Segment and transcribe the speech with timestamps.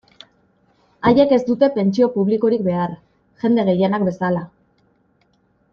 [1.09, 2.97] Haiek ez dute pentsio publikorik behar,
[3.45, 4.43] jende gehienak bezala.